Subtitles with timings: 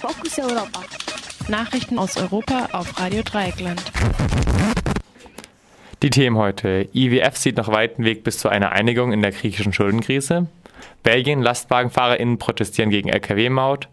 [0.00, 0.80] Fokus Europa.
[1.48, 3.82] Nachrichten aus Europa auf Radio Dreieckland.
[6.02, 6.88] Die Themen heute.
[6.92, 10.46] IWF sieht noch weiten Weg bis zu einer Einigung in der griechischen Schuldenkrise.
[11.02, 13.88] Belgien, LastwagenfahrerInnen protestieren gegen Lkw-Maut.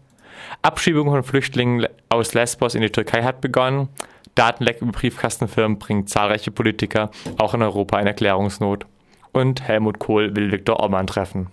[0.62, 3.88] Abschiebung von Flüchtlingen aus Lesbos in die Türkei hat begonnen.
[4.36, 8.86] Datenleck über Briefkastenfirmen bringt zahlreiche Politiker auch in Europa in Erklärungsnot.
[9.32, 11.48] Und Helmut Kohl will Viktor Orban treffen.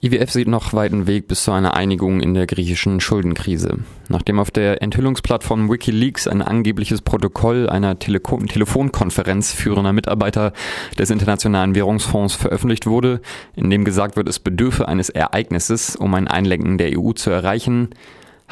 [0.00, 3.78] IWF sieht noch weiten Weg bis zu einer Einigung in der griechischen Schuldenkrise.
[4.08, 10.52] Nachdem auf der Enthüllungsplattform Wikileaks ein angebliches Protokoll einer Teleko Telefonkonferenz führender Mitarbeiter
[10.98, 13.20] des Internationalen Währungsfonds veröffentlicht wurde,
[13.56, 17.90] in dem gesagt wird, es bedürfe eines Ereignisses, um ein Einlenken der EU zu erreichen,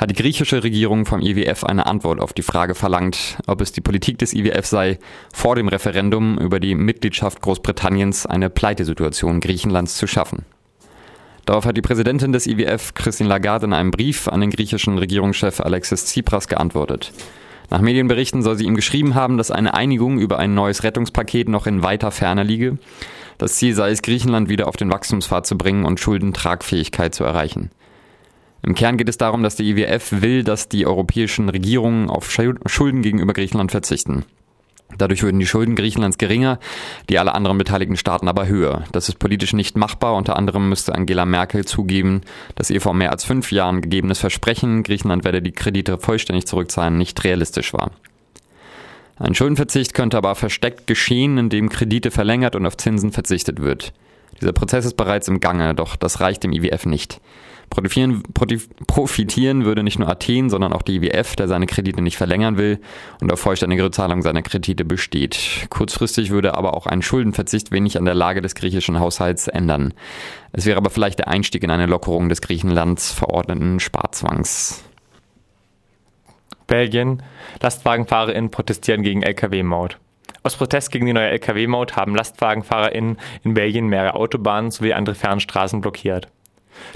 [0.01, 3.83] hat die griechische Regierung vom IWF eine Antwort auf die Frage verlangt, ob es die
[3.83, 4.99] Politik des IWF sei,
[5.33, 10.47] vor dem Referendum über die Mitgliedschaft Großbritanniens eine Pleitesituation Griechenlands zu schaffen.
[11.47, 15.61] Darauf hat die Präsidentin des IWF, Christine Lagarde, in einem Brief an den griechischen Regierungschef
[15.61, 17.13] Alexis Tsipras geantwortet.
[17.71, 21.67] Nach Medienberichten soll sie ihm geschrieben haben, dass eine Einigung über ein neues Rettungspaket noch
[21.67, 22.79] in weiter Ferne liege.
[23.39, 27.71] Das Ziel sei es, Griechenland wieder auf den Wachstumspfad zu bringen und Schuldentragfähigkeit zu erreichen.
[28.63, 33.03] Im Kern geht es darum, dass der IWF will, dass die europäischen Regierungen auf Schulden
[33.03, 34.25] gegenüber Griechenland verzichten.
[35.01, 36.59] Dadurch würden die Schulden Griechenlands geringer,
[37.09, 38.85] die aller anderen beteiligten Staaten aber höher.
[38.93, 40.15] Das ist politisch nicht machbar.
[40.15, 42.21] Unter anderem müsste Angela Merkel zugeben,
[42.55, 46.99] dass ihr vor mehr als fünf Jahren gegebenes Versprechen, Griechenland werde die Kredite vollständig zurückzahlen,
[46.99, 47.93] nicht realistisch war.
[49.17, 53.93] Ein Schuldenverzicht könnte aber versteckt geschehen, indem Kredite verlängert und auf Zinsen verzichtet wird.
[54.41, 57.21] Dieser Prozess ist bereits im Gange, doch das reicht dem IWF nicht.
[57.71, 58.25] Profitieren,
[58.89, 62.81] profitieren würde nicht nur Athen, sondern auch die IWF, der seine Kredite nicht verlängern will
[63.21, 65.69] und auf vollständige Rückzahlung seiner Kredite besteht.
[65.71, 69.95] Kurzfristig würde aber auch ein Schuldenverzicht wenig an der Lage des griechischen Haushalts ändern.
[70.51, 74.83] Es wäre aber vielleicht der Einstieg in eine Lockerung des Griechenlands verordneten Sparzwangs.
[76.67, 77.23] Belgien.
[77.63, 79.99] LastwagenfahrerInnen protestieren gegen Lkw-Maut.
[80.43, 85.81] Aus Protest gegen die neue Lkw-Maut haben LastwagenfahrerInnen in Belgien mehrere Autobahnen sowie andere Fernstraßen
[85.81, 86.29] blockiert.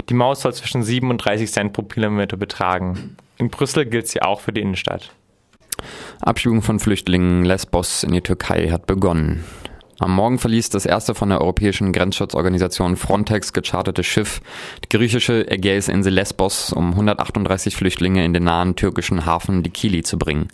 [0.09, 3.17] Die Maut soll zwischen 7 und 30 Cent pro Kilometer betragen.
[3.37, 5.11] In Brüssel gilt sie auch für die Innenstadt.
[6.21, 9.43] Abschiebung von Flüchtlingen Lesbos in die Türkei hat begonnen.
[9.99, 14.41] Am Morgen verließ das erste von der europäischen Grenzschutzorganisation Frontex gecharterte Schiff
[14.83, 20.49] die griechische Ägäisinsel Lesbos, um 138 Flüchtlinge in den nahen türkischen Hafen Dikili zu bringen.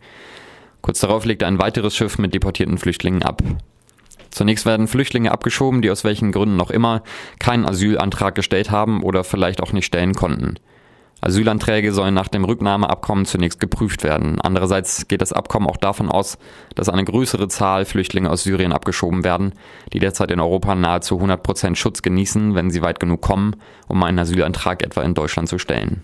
[0.82, 3.42] Kurz darauf legte ein weiteres Schiff mit deportierten Flüchtlingen ab.
[4.32, 7.04] Zunächst werden Flüchtlinge abgeschoben, die aus welchen Gründen noch immer
[7.40, 10.56] keinen Asylantrag gestellt haben oder vielleicht auch nicht stellen konnten.
[11.24, 14.42] Asylanträge sollen nach dem Rücknahmeabkommen zunächst geprüft werden.
[14.42, 16.40] Andererseits geht das Abkommen auch davon aus,
[16.74, 19.54] dass eine größere Zahl Flüchtlinge aus Syrien abgeschoben werden,
[19.94, 23.56] die derzeit in Europa nahezu 100 Prozent Schutz genießen, wenn sie weit genug kommen,
[23.88, 26.02] um einen Asylantrag etwa in Deutschland zu stellen.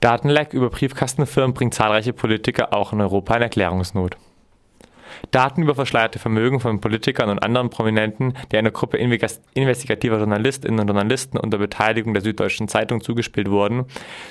[0.00, 4.16] Datenleck über Briefkastenfirmen bringt zahlreiche Politiker auch in Europa in Erklärungsnot.
[5.30, 10.86] Daten über verschleierte Vermögen von Politikern und anderen Prominenten, die einer Gruppe investigativer Journalistinnen und
[10.86, 13.86] Journalisten unter Beteiligung der Süddeutschen Zeitung zugespielt wurden,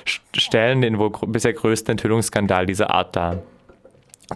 [0.05, 3.43] stellen den wohl bisher größten Enthüllungsskandal dieser Art dar.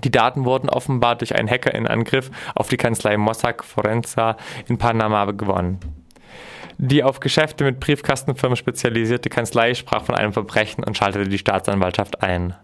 [0.03, 4.37] Die Daten wurden offenbar durch einen Hacker in Angriff auf die Kanzlei Mossack Forenza
[4.67, 5.79] in Panama gewonnen.
[6.77, 12.23] Die auf Geschäfte mit Briefkastenfirmen spezialisierte Kanzlei sprach von einem Verbrechen und schaltete die Staatsanwaltschaft
[12.23, 12.55] ein.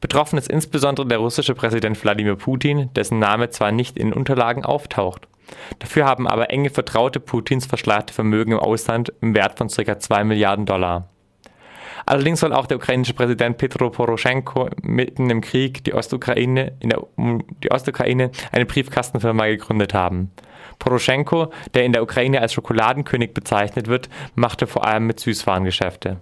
[0.00, 5.28] Betroffen ist insbesondere der russische Präsident Wladimir Putin, dessen Name zwar nicht in Unterlagen auftaucht.
[5.78, 9.98] Dafür haben aber enge Vertraute Putins verschleierte Vermögen im Ausland im Wert von ca.
[9.98, 11.08] 2 Milliarden Dollar.
[12.06, 17.02] Allerdings soll auch der ukrainische Präsident Petro Poroschenko mitten im Krieg die Ostukraine, in der,
[17.62, 20.32] die Ostukraine eine Briefkastenfirma gegründet haben.
[20.78, 26.18] Poroschenko, der in der Ukraine als Schokoladenkönig bezeichnet wird, machte vor allem mit Süßwarengeschäfte.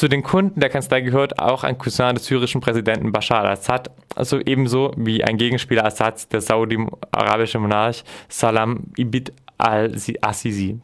[0.00, 4.40] Zu den Kunden der Kanzlei gehört auch ein Cousin des syrischen Präsidenten Bashar al-Assad, also
[4.40, 10.80] ebenso wie ein Gegenspieler Assads, der saudi-arabische Monarch Salam Ibid al-Assisi.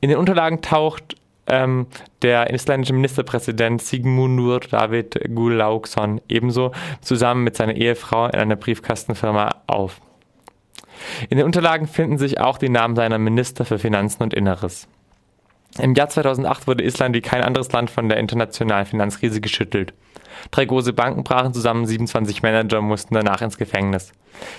[0.00, 1.16] In den Unterlagen taucht
[1.48, 1.86] ähm,
[2.22, 6.72] der isländische Ministerpräsident Sigmundur David Gulauksson ebenso
[7.02, 10.00] zusammen mit seiner Ehefrau in einer Briefkastenfirma auf.
[11.28, 14.88] In den Unterlagen finden sich auch die Namen seiner Minister für Finanzen und Inneres.
[15.78, 19.92] Im Jahr 2008 wurde Island wie kein anderes Land von der internationalen Finanzkrise geschüttelt.
[20.50, 24.12] Drei große Banken brachen zusammen, 27 Manager mussten danach ins Gefängnis.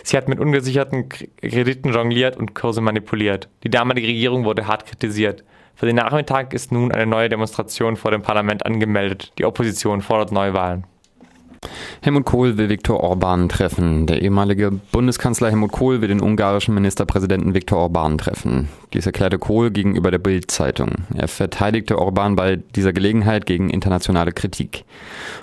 [0.03, 3.50] Sie hat mit ungesicherten Krediten jongliert und Kurse manipuliert.
[3.63, 5.44] Die damalige Regierung wurde hart kritisiert.
[5.75, 9.31] Für den Nachmittag ist nun eine neue Demonstration vor dem Parlament angemeldet.
[9.38, 10.83] Die Opposition fordert Neuwahlen.
[12.01, 14.06] Helmut Kohl will Viktor Orban treffen.
[14.06, 18.69] Der ehemalige Bundeskanzler Helmut Kohl will den ungarischen Ministerpräsidenten Viktor Orban treffen.
[18.94, 20.91] Dies erklärte Kohl gegenüber der Bild-Zeitung.
[21.13, 24.85] Er verteidigte Orban bei dieser Gelegenheit gegen internationale Kritik.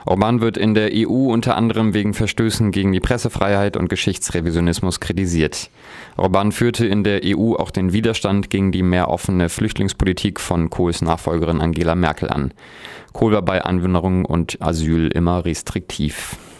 [0.07, 5.71] Orban wird in der EU unter anderem wegen Verstößen gegen die Pressefreiheit und Geschichtsrevisionismus kritisiert.
[6.17, 11.03] Orban führte in der EU auch den Widerstand gegen die mehr offene Flüchtlingspolitik von Kohls
[11.03, 12.53] Nachfolgerin Angela Merkel an.
[13.13, 16.06] Kohl war bei Anwanderung und Asyl immer restriktiv.
[16.07, 16.56] positif.